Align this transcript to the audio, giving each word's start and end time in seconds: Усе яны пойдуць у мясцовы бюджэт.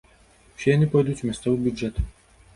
Усе 0.55 0.69
яны 0.73 0.87
пойдуць 0.95 1.15
у 1.27 1.31
мясцовы 1.31 1.55
бюджэт. 1.69 2.03